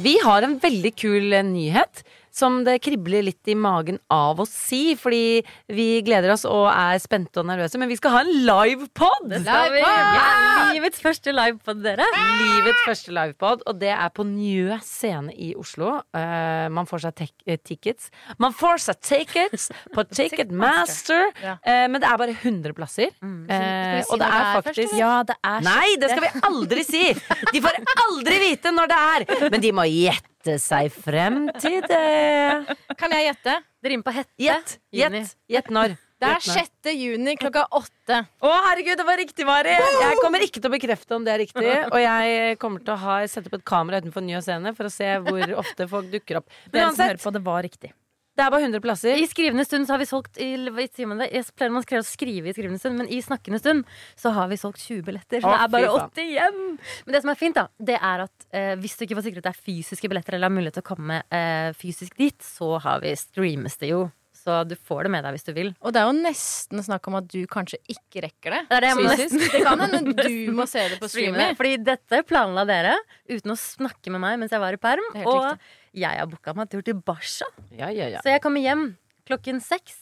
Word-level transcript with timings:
Vi 0.00 0.16
har 0.24 0.42
en 0.46 0.56
veldig 0.62 0.92
kul 0.96 1.32
eh, 1.36 1.44
nyhet 1.44 2.04
som 2.40 2.60
det 2.66 2.78
kribler 2.84 3.24
litt 3.28 3.50
i 3.52 3.56
magen 3.58 3.98
av 4.12 4.40
å 4.40 4.46
si, 4.48 4.94
fordi 4.98 5.42
vi 5.70 5.88
gleder 6.06 6.32
oss 6.34 6.46
og 6.48 6.66
er 6.72 6.98
spente 7.02 7.42
og 7.42 7.48
nervøse. 7.50 7.78
Men 7.80 7.90
vi 7.92 7.98
skal 8.00 8.14
ha 8.16 8.22
en 8.24 8.32
livepod! 8.48 9.28
Live 9.44 9.82
Ja, 9.84 10.70
livets 10.72 11.02
første 11.02 11.34
livepod, 11.36 11.82
dere. 11.84 12.06
Livets 12.40 12.84
første 12.86 13.14
livepod, 13.14 13.64
og 13.68 13.78
det 13.82 13.92
er 13.92 14.10
på 14.16 14.24
Njø 14.26 14.78
scene 14.84 15.34
i 15.36 15.52
Oslo. 15.58 15.98
Uh, 16.16 16.66
man 16.72 16.88
får 16.88 17.04
seg 17.08 17.24
eh, 17.46 17.60
tickets. 17.60 18.10
Man 18.40 18.54
får 18.56 18.82
seg 18.88 19.00
tickets 19.04 19.68
på 19.94 20.04
Ticketmaster, 20.16 21.28
Ja. 21.44 21.56
uh, 21.60 21.86
men 21.90 22.00
det 22.02 22.08
er 22.08 22.20
bare 22.20 22.34
100 22.36 22.74
plasser. 22.76 23.10
Eh, 23.20 24.00
og 24.08 24.18
det 24.20 24.28
er 24.30 24.50
faktisk 24.60 24.96
Ja, 24.98 25.20
det 25.26 25.36
er 25.44 25.62
Nei, 25.64 25.94
det 26.00 26.10
skal 26.12 26.24
vi 26.24 26.44
aldri 26.48 26.84
si! 26.86 27.04
De 27.52 27.62
får 27.62 27.78
aldri 28.06 28.40
vite 28.46 28.72
når 28.74 28.90
det 28.90 28.98
er! 29.14 29.26
Men 29.52 29.62
de 29.62 29.72
må 29.76 29.84
gjette 29.90 30.29
seg 30.60 30.92
frem 30.94 31.48
til 31.60 31.80
det. 31.84 32.76
Kan 32.98 33.12
jeg 33.12 33.30
gjette? 33.30 33.56
Det 33.80 33.92
rimer 33.92 34.06
på 34.06 34.14
hette. 34.14 34.32
Gjett! 34.40 34.78
Gjett 34.94 35.34
Gjett 35.50 35.68
når. 35.74 35.96
Det 36.20 36.28
er 36.28 36.42
6. 36.44 36.90
juni 36.92 37.32
klokka 37.40 37.62
åtte. 37.72 38.18
Å, 38.44 38.48
herregud, 38.66 38.98
det 39.00 39.06
var 39.08 39.16
riktig, 39.16 39.46
Mari! 39.48 39.72
Jeg 39.72 40.18
kommer 40.20 40.44
ikke 40.44 40.60
til 40.60 40.68
å 40.68 40.72
bekrefte 40.74 41.16
om 41.16 41.24
det 41.24 41.32
er 41.32 41.40
riktig. 41.40 41.70
Og 41.88 41.96
jeg 42.02 42.58
kommer 42.60 42.84
til 42.84 42.92
å 42.92 42.98
ha, 43.06 43.14
sette 43.30 43.48
opp 43.48 43.56
et 43.56 43.64
kamera 43.64 44.02
utenfor 44.02 44.26
Njø 44.26 44.42
scene 44.44 44.74
for 44.76 44.90
å 44.90 44.92
se 44.92 45.08
hvor 45.24 45.54
ofte 45.62 45.88
folk 45.88 46.10
dukker 46.12 46.42
opp. 46.42 46.52
Men 46.68 46.76
Dere 46.76 46.90
som 46.90 47.00
hører 47.00 47.16
uansett, 47.16 47.24
på, 47.24 47.32
det 47.38 47.42
var 47.46 47.64
riktig. 47.64 47.92
Det 48.40 48.46
er 48.46 48.52
bare 48.54 48.66
100 48.66 48.82
plasser. 48.84 49.20
I 49.20 49.26
skrivende 49.28 49.66
stund 49.68 49.86
så 49.86 49.94
har 49.94 50.00
vi 50.00 50.08
solgt 50.08 50.40
i, 50.40 50.50
i 50.56 50.86
timene 50.88 51.28
Jeg 51.28 51.46
pleier 51.52 51.74
man 51.74 51.84
å 51.84 52.04
skrive 52.06 52.50
i 52.50 52.54
skrivende 52.56 52.80
stund, 52.80 52.96
men 53.00 53.10
i 53.12 53.20
snakkende 53.24 53.60
stund 53.60 53.88
så 54.18 54.32
har 54.36 54.48
vi 54.50 54.58
solgt 54.60 54.80
20 54.86 55.04
billetter. 55.06 55.42
Så 55.44 55.50
Å, 55.50 55.56
det 55.56 55.66
er 55.66 55.74
bare 55.74 55.90
fy 55.90 55.98
faen. 55.98 56.14
80 56.14 56.30
igjen! 56.30 56.62
Men 57.04 57.16
det 57.16 57.24
som 57.24 57.32
er 57.34 57.40
fint, 57.40 57.58
da, 57.60 57.66
det 57.90 57.98
er 57.98 58.24
at 58.24 58.48
eh, 58.56 58.72
hvis 58.80 58.96
du 58.96 59.04
ikke 59.06 59.18
får 59.20 59.28
sikret 59.28 59.50
deg 59.50 59.60
fysiske 59.68 60.10
billetter, 60.10 60.38
eller 60.38 60.48
har 60.50 60.56
mulighet 60.56 60.80
til 60.80 60.86
å 60.86 60.90
komme 60.92 61.20
eh, 61.28 61.68
fysisk 61.76 62.16
dit, 62.20 62.40
så 62.44 62.78
har 62.80 63.04
vi 63.04 63.12
streames 63.18 63.76
det 63.82 63.92
jo. 63.92 64.06
Så 64.40 64.62
du 64.64 64.72
får 64.76 65.04
det 65.04 65.10
med 65.12 65.24
deg 65.26 65.34
hvis 65.36 65.44
du 65.44 65.52
vil. 65.52 65.70
Og 65.84 65.92
det 65.92 66.00
er 66.00 66.06
jo 66.08 66.14
nesten 66.16 66.80
snakk 66.84 67.04
om 67.10 67.18
at 67.18 67.26
du 67.28 67.42
kanskje 67.50 67.76
ikke 67.92 68.22
rekker 68.24 68.54
det. 68.56 68.60
Det 68.70 68.78
er 68.78 68.84
det 68.86 68.92
jeg 68.92 68.98
må 69.00 69.10
Fysisk. 69.10 69.42
Det 69.52 69.60
kan 69.66 69.82
hende 69.84 70.14
du 70.16 70.52
må 70.56 70.64
se 70.70 70.86
det 70.88 70.96
på 71.02 71.10
streame 71.10 71.34
streamer. 71.36 71.58
Fordi 71.58 71.74
dette 71.90 72.22
planla 72.28 72.64
dere 72.68 72.94
uten 73.28 73.52
å 73.52 73.58
snakke 73.60 74.14
med 74.14 74.22
meg 74.24 74.40
mens 74.40 74.54
jeg 74.56 74.62
var 74.62 74.76
i 74.76 74.80
perm. 74.80 75.04
Det 75.12 75.20
er 75.20 75.26
helt 75.26 75.34
Og 75.34 75.44
riktig. 75.50 75.76
Jeg 75.96 76.20
har 76.20 76.28
booka 76.30 76.54
meg 76.56 76.70
tur 76.70 76.84
til 76.86 76.98
Barca. 76.98 77.48
Ja, 77.74 77.90
ja, 77.90 78.08
ja. 78.12 78.22
Så 78.22 78.32
jeg 78.32 78.42
kommer 78.44 78.62
hjem 78.62 78.92
klokken 79.28 79.60
seks. 79.64 79.96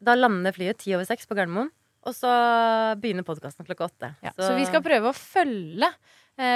Da 0.00 0.14
lander 0.16 0.54
flyet 0.56 0.80
ti 0.82 0.94
over 0.96 1.08
seks 1.08 1.28
på 1.28 1.36
Gardermoen. 1.38 1.70
Og 2.08 2.14
så 2.16 2.30
begynner 3.00 3.26
podkasten 3.26 3.66
klokka 3.68 3.90
åtte. 3.90 4.12
Ja. 4.24 4.32
Så 4.38 4.54
vi 4.56 4.64
skal 4.68 4.80
prøve 4.84 5.10
å 5.10 5.16
følge 5.16 5.90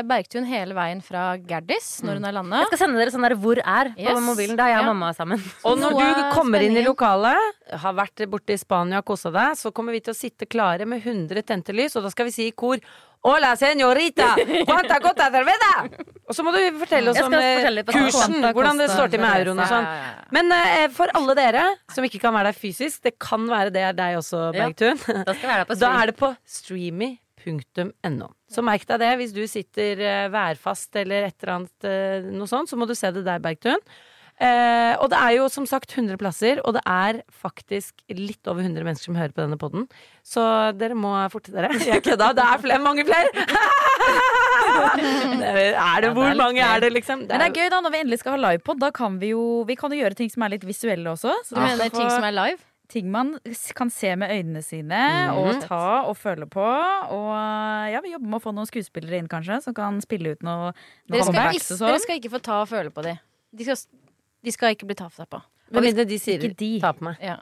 Bergtun 0.09 0.47
hele 0.49 0.75
veien 0.77 1.01
fra 1.05 1.37
Gerdis 1.37 2.01
når 2.05 2.15
hun 2.21 2.25
har 2.29 2.33
landa. 2.39 2.61
jeg 2.65 2.71
skal 2.73 2.79
sende 2.85 2.99
dere 3.03 3.13
sånn 3.15 3.27
der 3.29 3.35
'hvor 3.37 3.59
er' 3.61 3.93
på 3.95 4.01
Yes. 4.01 4.21
mobilen. 4.25 4.57
Da 4.57 4.65
er 4.65 4.73
jeg 4.75 4.79
og 4.81 4.85
Ja. 4.87 4.93
mamma 4.93 5.13
sammen. 5.13 5.39
Og 5.65 5.79
når 5.79 5.91
Noe 5.91 6.01
du 6.01 6.23
kommer 6.33 6.33
kommer 6.35 6.61
inn 6.63 6.77
i 6.77 6.85
lokalet, 6.85 7.37
har 7.73 7.93
vært 7.95 8.27
borte 8.31 8.51
i 8.53 8.57
Spania 8.57 8.99
og 8.99 9.05
kosa 9.05 9.31
deg, 9.31 9.57
så 9.57 9.73
kommer 9.73 9.93
vi 9.93 10.01
til 10.01 10.15
å 10.15 10.17
sitte 10.17 10.47
klare 10.49 10.87
med 10.87 11.03
100 11.03 11.43
tente 11.43 11.73
lys, 11.75 11.97
og 11.97 12.03
da 12.05 12.11
skal 12.11 12.27
vi 12.27 12.31
si 12.33 12.47
i 12.49 12.53
kor 12.53 12.79
Hola, 13.27 13.57
señorita! 13.57 14.37
Quanta 14.67 15.01
costa 15.01 15.31
cerveza! 15.33 15.89
Og 16.29 16.35
så 16.37 16.45
må 16.45 16.53
du 16.53 16.79
fortelle 16.79 17.09
oss 17.09 17.21
om 17.23 17.33
eh, 17.33 17.57
fortelle 17.57 17.85
kursen, 17.89 18.53
hvordan 18.53 18.77
det 18.77 18.91
står 18.91 19.09
til 19.11 19.21
med 19.21 19.31
euroen 19.47 19.61
og 19.61 19.67
sånn. 19.67 19.83
Ja, 19.83 19.95
ja, 19.95 20.13
ja. 20.13 20.25
Men 20.31 20.53
uh, 20.53 20.89
for 20.93 21.07
alle 21.15 21.35
dere 21.35 21.65
som 21.91 22.05
ikke 22.05 22.21
kan 22.21 22.35
være 22.35 22.53
der 22.53 22.59
fysisk, 22.61 23.01
det 23.03 23.19
kan 23.19 23.47
være 23.49 23.73
det 23.73 23.81
er 23.81 23.93
deg 23.95 24.19
også, 24.21 24.53
Ja. 24.55 24.69
Bergtun. 24.69 24.99
Da 25.25 25.33
skal 25.33 25.41
vi 25.41 25.49
være 25.49 25.65
der 25.65 25.73
på 25.73 25.79
Da 25.81 26.03
er 26.03 26.07
det 26.07 26.17
på 26.19 26.37
streamy.no. 27.45 28.33
Så 28.51 28.65
merk 28.65 28.87
deg 28.89 29.03
det 29.03 29.13
hvis 29.21 29.37
du 29.37 29.45
sitter 29.51 30.01
eh, 30.01 30.33
værfast 30.33 30.97
eller 31.01 31.29
et 31.29 31.37
eller 31.43 31.55
annet 31.59 31.89
eh, 31.89 32.33
noe 32.33 32.49
sånt, 32.51 32.71
så 32.71 32.79
må 32.79 32.89
du 32.89 32.95
se 32.97 33.13
det 33.15 33.25
der, 33.27 33.43
Bergtun. 33.45 33.81
Eh, 34.43 34.97
og 34.99 35.13
det 35.13 35.19
er 35.21 35.37
jo 35.37 35.45
som 35.53 35.67
sagt 35.69 35.93
100 35.95 36.19
plasser, 36.19 36.59
og 36.67 36.75
det 36.75 36.83
er 36.91 37.21
faktisk 37.31 38.03
litt 38.11 38.43
over 38.51 38.65
100 38.65 38.83
mennesker 38.83 39.13
som 39.13 39.19
hører 39.19 39.35
på 39.35 39.45
denne 39.45 39.59
poden. 39.61 39.87
Så 40.27 40.43
dere 40.75 40.97
må 40.99 41.13
forte 41.31 41.55
dere. 41.55 41.71
Jeg 41.87 42.03
kødda, 42.03 42.33
det 42.35 42.43
er 42.43 42.65
flere, 42.65 42.83
mange 42.83 43.07
flere! 43.07 43.31
er 45.45 46.03
det, 46.03 46.11
hvor 46.17 46.35
mange 46.39 46.67
er 46.67 46.83
det, 46.83 46.91
liksom? 46.97 47.29
Men 47.29 47.39
det 47.39 47.47
er 47.47 47.59
gøy 47.61 47.71
da, 47.71 47.81
når 47.85 47.95
vi 47.95 48.03
endelig 48.03 48.23
skal 48.25 48.35
ha 48.35 48.43
livepod. 48.49 48.83
Da 48.83 48.91
kan 48.95 49.21
vi 49.23 49.35
jo 49.37 49.63
vi 49.69 49.79
kan 49.79 49.95
jo 49.95 50.03
gjøre 50.03 50.19
ting 50.19 50.33
som 50.33 50.43
er 50.47 50.57
litt 50.57 50.67
visuelle 50.67 51.15
også. 51.15 51.35
Så 51.47 51.55
Du 51.55 51.63
mener 51.63 51.95
ting 51.95 52.11
som 52.11 52.27
er 52.27 52.35
live? 52.35 52.63
Ting 52.93 53.09
man 53.13 53.35
kan 53.77 53.91
se 53.93 54.11
med 54.21 54.31
øynene 54.31 54.63
sine 54.65 54.99
mm. 54.99 55.39
og 55.41 55.63
ta 55.65 55.85
og 56.09 56.17
føle 56.21 56.47
på. 56.51 56.67
Og 57.17 57.33
ja, 57.91 58.03
vi 58.05 58.13
jobber 58.13 58.35
med 58.35 58.41
å 58.41 58.45
få 58.45 58.53
noen 58.57 58.69
skuespillere 58.69 59.23
inn, 59.23 59.31
kanskje, 59.31 59.63
som 59.65 59.77
kan 59.77 60.01
spille 60.05 60.35
ut 60.35 60.45
noe, 60.45 60.75
noe 61.09 61.17
Dere 61.17 61.27
skal, 61.31 61.57
ikke, 61.57 61.65
og 61.65 61.81
sånn. 61.81 61.89
dere 61.89 62.05
skal 62.05 62.21
ikke 62.21 62.35
få 62.37 62.43
ta 62.45 62.61
og 62.63 62.71
føle 62.71 62.93
på 62.95 63.07
dem. 63.07 63.19
De 63.55 63.67
skal, 63.67 63.81
de 64.45 64.55
skal 64.55 64.77
ikke 64.77 64.89
bli 64.91 64.99
tafsa 64.99 65.27
på. 65.31 65.41
Med 65.75 65.89
mindre 65.89 66.05
de 66.09 66.21
sier 66.21 66.43
Ikke 66.45 66.61
de. 66.61 66.71
ta 66.83 66.93
på 66.95 67.07
meg. 67.09 67.21
Ja. 67.25 67.41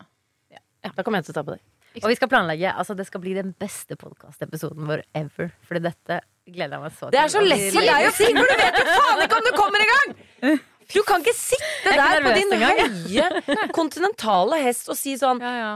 Da 0.83 1.05
kommer 1.05 1.21
jeg 1.21 1.29
til 1.29 1.35
å 1.35 1.39
ta 1.41 1.47
på 1.47 1.55
deg. 1.55 1.63
Og 2.01 2.09
vi 2.09 2.17
skal 2.17 2.31
planlegge 2.33 2.71
Altså 2.73 2.95
det 2.97 3.05
skal 3.05 3.21
bli 3.21 3.35
den 3.37 3.53
beste 3.61 3.99
podkastepisoden 4.01 4.87
vår 4.89 5.05
ever. 5.19 5.53
Fordi 5.69 5.83
dette 5.85 6.23
gleder 6.49 6.79
jeg 6.79 6.85
meg 6.87 6.95
så 6.97 7.07
til. 7.07 7.15
Det 7.15 7.21
er 7.23 7.33
så 7.33 7.43
lett 7.45 7.67
for 7.75 7.87
deg 7.87 8.09
å 8.09 8.13
si, 8.17 8.29
for 8.35 8.51
du 8.51 8.63
vet 8.63 8.79
jo 8.81 8.87
faen 8.89 9.25
ikke 9.27 9.41
om 9.41 9.47
du 9.47 9.57
kommer 9.59 9.85
i 9.85 9.89
gang! 9.93 10.15
Du 10.93 11.01
kan 11.09 11.23
ikke 11.25 11.35
sitte 11.37 11.93
er 11.93 11.99
der 12.01 12.25
på 12.27 12.33
din 12.37 12.53
engang, 12.57 12.81
høye, 13.07 13.67
kontinentale 13.77 14.59
hest 14.65 14.91
og 14.93 14.99
si 14.99 15.15
sånn 15.21 15.41
Ja, 15.43 15.53
ja. 15.57 15.71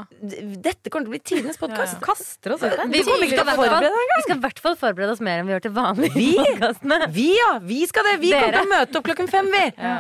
Dette 0.67 0.91
kommer 0.93 1.07
til 1.07 1.11
å 1.11 1.15
bli 1.15 1.23
tidenes 1.33 1.61
podkast. 1.61 1.99
Kaster 2.05 2.55
oss 2.57 2.65
ut. 2.67 2.77
Vi 2.93 3.03
kommer 3.07 3.25
ikke 3.27 3.39
til 3.41 3.47
å 3.47 3.57
forberede 3.57 3.91
deg 3.97 4.13
Vi 4.17 4.27
skal 4.27 4.37
i 4.37 4.45
hvert 4.45 4.63
fall 4.67 4.77
forberede 4.81 5.17
oss 5.17 5.25
mer 5.25 5.41
enn 5.43 5.49
vi 5.49 5.57
gjør 5.57 5.65
til 5.69 5.75
vanlig. 5.77 6.13
Vi? 6.17 6.31
Vi, 7.17 7.27
ja! 7.39 7.51
Vi 7.65 7.81
skal 7.89 8.07
det. 8.11 8.19
Vi 8.23 8.31
kommer 8.37 8.57
til 8.61 8.63
å 8.67 8.71
møte 8.77 9.01
opp 9.01 9.09
klokken 9.11 9.29
fem, 9.33 9.51
vi. 9.53 9.65
Ja. 9.81 9.97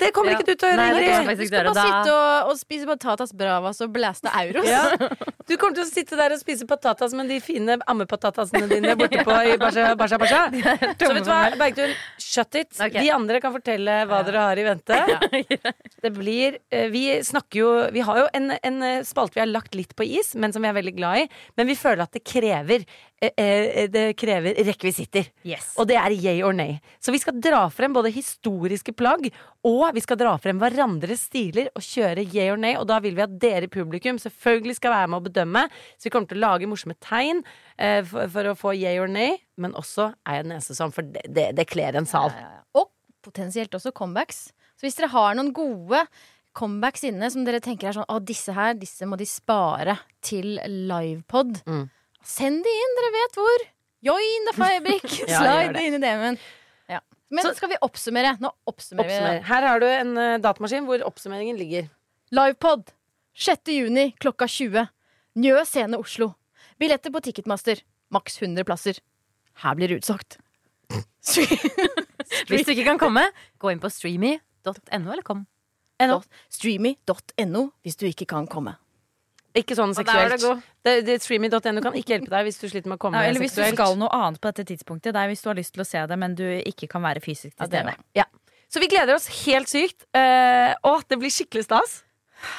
Det 0.00 0.12
kommer 0.16 0.32
Ja. 0.32 0.38
ikke 0.38 0.48
du 0.48 0.54
til 0.56 0.68
å 0.68 0.70
gjøre, 0.72 0.84
Vi 0.96 1.08
Ingrid. 1.08 1.38
Du 1.38 1.46
skal 1.46 1.64
bare 1.64 1.74
da. 1.76 1.82
sitte 1.88 2.14
og, 2.14 2.52
og 2.52 2.58
spise 2.60 2.86
patatas 2.88 3.34
bravas 3.36 3.82
og 3.84 3.92
blæste 3.94 4.32
euros. 4.40 4.68
Ja. 5.48 5.54
Du 5.54 5.56
kommer 5.56 5.78
til 5.78 5.84
å 5.86 5.88
sitte 5.88 6.16
der 6.18 6.34
og 6.34 6.40
spise 6.40 6.66
patatas 6.68 7.14
med 7.16 7.30
de 7.32 7.38
fine 7.40 7.78
ammepatatasene 7.88 8.68
dine 8.68 8.94
borte 9.00 9.24
på 9.24 9.36
i 9.48 9.56
Basha 9.60 9.94
Basha. 9.96 10.18
basha. 10.20 10.42
Så 11.00 11.10
vet 11.14 11.24
du 11.24 11.30
hva, 11.30 11.40
Bergtun, 11.56 11.94
shut 12.20 12.58
it. 12.60 12.74
Okay. 12.76 13.00
De 13.00 13.12
andre 13.14 13.40
kan 13.40 13.54
fortelle 13.54 13.98
hva 14.10 14.20
dere 14.26 14.44
har 14.44 14.60
i 14.60 14.66
vente. 14.66 15.00
Det 16.04 16.12
blir 16.14 16.58
eh, 16.70 16.86
Vi 16.92 17.04
snakker 17.26 17.58
jo 17.58 17.70
Vi 17.94 18.04
har 18.06 18.20
jo 18.20 18.26
en, 18.36 18.52
en 18.54 18.82
eh, 18.86 19.00
spalte 19.06 19.38
vi 19.38 19.42
har 19.42 19.50
lagt 19.50 19.74
litt 19.78 19.96
på 19.96 20.06
is, 20.06 20.34
men 20.38 20.54
som 20.54 20.62
vi 20.62 20.70
er 20.70 20.76
veldig 20.76 20.94
glad 20.98 21.24
i. 21.24 21.28
Men 21.58 21.68
vi 21.70 21.78
føler 21.78 22.04
at 22.04 22.14
det 22.14 22.22
krever 22.26 22.84
eh, 23.24 23.88
Det 23.90 24.12
krever 24.20 24.58
rekvisitter. 24.68 25.30
Yes. 25.48 25.72
Og 25.80 25.88
det 25.90 25.98
er 26.00 26.14
yay 26.14 26.42
or 26.44 26.56
nay. 26.56 26.76
Så 27.00 27.14
vi 27.14 27.22
skal 27.22 27.40
dra 27.40 27.64
frem 27.72 27.96
både 27.96 28.12
historiske 28.14 28.94
plagg, 28.96 29.30
og 29.66 29.88
vi 29.96 30.04
skal 30.04 30.20
dra 30.20 30.36
frem 30.42 30.60
hverandres 30.60 31.26
stiler 31.28 31.72
og 31.74 31.84
kjøre 31.84 32.26
yay 32.26 32.52
or 32.52 32.60
nay. 32.60 32.76
Og 32.78 32.86
da 32.90 33.00
vil 33.02 33.16
vi 33.16 33.24
at 33.24 33.38
dere 33.40 33.66
i 33.66 33.72
publikum 33.72 34.20
selvfølgelig 34.22 34.78
skal 34.78 34.94
være 34.94 35.10
med 35.10 35.18
å 35.18 35.24
bedømme. 35.26 35.37
Så 35.46 36.08
vi 36.08 36.10
kommer 36.14 36.28
til 36.30 36.40
å 36.40 36.44
lage 36.46 36.66
morsomme 36.70 36.96
tegn 37.04 37.44
eh, 37.78 38.00
for, 38.08 38.28
for 38.34 38.50
å 38.50 38.56
få 38.58 38.72
yay 38.78 38.98
or 38.98 39.08
nay, 39.12 39.36
men 39.56 39.74
også 39.78 40.10
er 40.26 40.40
jeg 40.40 40.48
nesesam, 40.50 40.92
for 40.94 41.02
det, 41.06 41.22
det, 41.28 41.50
det 41.58 41.66
kler 41.70 41.94
en 42.00 42.06
sal. 42.08 42.32
Og 42.74 42.90
potensielt 43.24 43.74
også 43.74 43.92
comebacks. 43.96 44.48
Så 44.78 44.86
hvis 44.86 44.98
dere 44.98 45.10
har 45.12 45.34
noen 45.38 45.52
gode 45.52 46.04
comebacks 46.58 47.04
inne 47.06 47.28
som 47.30 47.44
dere 47.46 47.60
tenker 47.62 47.90
er 47.90 47.96
sånn 47.98 48.06
Å, 48.10 48.18
disse 48.24 48.54
her, 48.56 48.74
disse 48.78 49.06
må 49.06 49.18
de 49.20 49.26
spare 49.28 49.98
til 50.24 50.56
livepod. 50.88 51.60
Mm. 51.68 51.84
Send 52.24 52.64
de 52.66 52.72
inn, 52.82 52.96
dere 52.98 53.10
vet 53.14 53.38
hvor. 53.38 53.66
Join 54.08 54.48
the 54.48 54.54
Firebrick. 54.56 55.06
Slide 55.28 55.74
det. 55.74 55.84
inn 55.86 55.98
i 55.98 56.02
DM-en. 56.02 56.38
Ja. 56.90 57.00
Men 57.34 57.44
Så- 57.46 57.54
skal 57.58 57.72
vi 57.74 57.78
oppsummere? 57.84 58.36
Nå 58.42 58.50
oppsummerer 58.70 59.10
Oppsummer. 59.10 59.40
vi. 59.40 59.46
Her 59.50 59.66
har 59.68 59.82
du 59.82 59.86
en 59.90 60.12
uh, 60.18 60.38
datamaskin 60.42 60.86
hvor 60.88 61.02
oppsummeringen 61.06 61.58
ligger. 61.60 61.88
Livepod 62.34 62.90
6. 63.38 63.70
juni 63.74 64.10
klokka 64.22 64.48
20. 64.50 64.86
Njø 65.38 65.62
scene 65.68 65.98
Oslo. 66.00 66.32
Billetter 66.80 67.12
på 67.14 67.22
Ticketmaster. 67.22 67.82
Maks 68.14 68.40
100 68.40 68.66
plasser. 68.66 68.98
Her 69.62 69.76
blir 69.78 69.90
det 69.90 70.00
utsolgt. 70.00 70.38
Hvis 72.48 72.66
du 72.66 72.72
ikke 72.72 72.86
kan 72.86 73.00
komme, 73.00 73.24
gå 73.60 73.70
inn 73.72 73.80
på 73.82 73.90
streamy.no 73.92 75.12
eller 75.12 75.24
kom. 75.26 75.44
Streamy.no 76.52 77.64
hvis 77.82 77.98
du 77.98 78.06
ikke 78.08 78.28
kan 78.30 78.46
komme. 78.50 78.76
Ikke 79.56 79.74
sånn 79.74 79.90
Og 79.90 79.98
seksuelt. 79.98 80.64
Det, 80.86 80.92
det, 81.06 81.16
Streamy.no 81.24 81.82
kan 81.82 81.96
ikke 81.98 82.14
hjelpe 82.14 82.30
deg 82.30 82.46
hvis 82.46 82.60
du 82.60 82.68
sliter 82.68 82.90
med 82.90 83.00
å 83.00 83.02
komme 83.02 83.18
Ja, 83.18 83.30
eller 83.30 83.42
hvis 83.42 83.56
du 83.56 83.62
skal 83.64 83.96
noe 83.98 84.10
annet 84.14 84.40
på 84.42 84.52
dette 84.52 84.66
tidspunktet. 84.68 85.14
Det 85.16 85.22
er 85.22 85.32
hvis 85.32 85.42
du 85.42 85.48
har 85.50 85.58
lyst 85.58 85.74
til 85.74 85.82
å 85.82 85.88
se 85.88 86.04
det, 86.10 86.18
men 86.20 86.36
du 86.38 86.44
ikke 86.46 86.88
kan 86.92 87.02
være 87.04 87.22
fysisk 87.24 87.56
til 87.56 87.70
stede. 87.70 87.96
Ja, 88.16 88.24
Ja. 88.24 88.28
Så 88.68 88.82
vi 88.82 88.90
gleder 88.92 89.16
oss 89.16 89.24
helt 89.46 89.70
sykt. 89.70 90.04
Uh, 90.12 90.76
å, 90.84 90.98
det 91.08 91.16
blir 91.16 91.32
skikkelig 91.32 91.64
stas. 91.64 92.02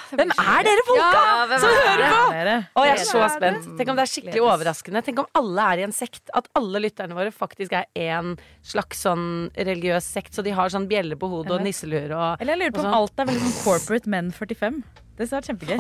Hvem 0.10 0.32
er 0.34 0.68
dere 0.68 0.86
folka 0.88 1.10
ja, 1.10 1.58
som 1.62 1.70
er 1.70 1.82
hører 1.86 2.14
på? 2.14 2.22
Dere. 2.36 2.56
Å, 2.74 2.86
jeg 2.90 2.96
er 2.98 3.08
så 3.08 3.24
spent. 3.34 3.68
Tenk 3.80 3.92
om 3.92 4.00
det 4.00 4.06
er 4.06 4.12
skikkelig 4.14 4.44
overraskende. 4.44 5.04
Tenk 5.06 5.24
om 5.24 5.30
alle 5.40 5.68
er 5.74 5.82
i 5.82 5.86
en 5.88 5.96
sekt. 5.96 6.24
At 6.36 6.50
alle 6.60 6.82
lytterne 6.84 7.18
våre 7.18 7.34
faktisk 7.36 7.76
er 7.78 7.86
en 8.10 8.36
slags 8.66 9.06
sånn 9.06 9.28
religiøs 9.56 10.10
sekt. 10.18 10.34
Så 10.36 10.46
de 10.46 10.56
har 10.56 10.74
sånn 10.74 10.90
bjelle 10.90 11.20
på 11.20 11.30
hodet 11.32 11.60
og 11.60 11.66
nisselue 11.66 12.08
og 12.10 12.42
Eller 12.42 12.56
jeg 12.56 12.64
lurer 12.64 12.76
på 12.76 12.82
om 12.84 12.90
sånn. 12.90 12.98
alt 13.02 13.22
er 13.24 13.30
veldig 13.32 13.46
sånn 13.46 13.62
corporate 13.64 14.16
men 14.18 14.34
45. 14.36 14.82
Det 15.20 15.28
hadde 15.28 15.36
vært 15.36 15.48
kjempegøy. 15.50 15.78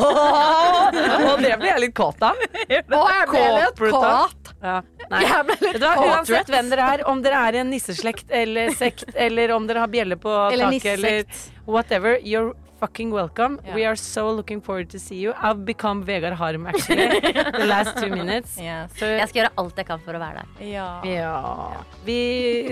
Og 1.31 1.37
det 1.39 1.51
blir 1.61 1.69
jeg 1.69 1.81
litt 1.85 1.93
kåt 1.95 2.23
av. 2.27 2.39
Corporate. 3.31 4.55
Ja. 4.59 4.79
Nei. 5.09 5.21
Vet 5.47 5.61
litt 5.63 5.79
hva? 5.79 5.93
Uansett 6.03 6.51
hvem 6.51 6.71
dere 6.73 6.87
er, 6.95 7.03
om 7.07 7.21
dere 7.23 7.39
er 7.47 7.55
i 7.55 7.61
en 7.61 7.71
nisseslekt 7.71 8.33
eller 8.35 8.73
sekt, 8.75 9.13
eller 9.15 9.53
om 9.55 9.63
dere 9.69 9.85
har 9.85 9.91
bjelle 9.91 10.19
på 10.19 10.33
Eller 10.51 10.75
taket, 10.75 10.99
eller 10.99 11.23
whatever, 11.63 12.19
you're 12.19 12.51
fucking 12.79 13.11
welcome. 13.11 13.59
Yeah. 13.65 13.75
We 13.75 13.85
are 13.85 13.95
so 13.95 14.31
looking 14.31 14.61
forward 14.61 14.89
to 14.91 14.99
see 14.99 15.17
you. 15.17 15.33
I've 15.41 15.65
become 15.65 16.03
Vegard 16.05 16.33
Harm, 16.33 16.65
actually, 16.67 17.07
the 17.61 17.65
last 17.67 17.97
two 17.97 18.09
minutes. 18.09 18.55
Så, 18.99 19.05
Jeg 19.05 19.29
skal 19.29 19.41
gjøre 19.41 19.53
alt 19.57 19.77
jeg 19.77 19.85
kan 19.91 20.03
for 20.05 20.15
å 20.17 20.21
være 20.23 20.43
der. 20.43 20.67
Ja. 20.71 20.89
ja. 21.07 21.83
Vi 22.07 22.19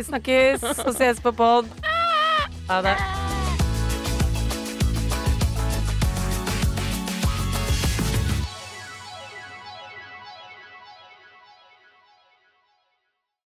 snakkes 0.07 0.63
og 0.86 0.94
ses 0.95 1.21
på 1.24 1.36
pod. 1.36 1.71
Ha 2.68 2.81
det. 2.83 3.26